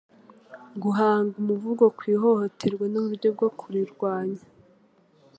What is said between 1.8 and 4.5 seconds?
ku ihohoterwa n'uburyo bwo kurirwanya.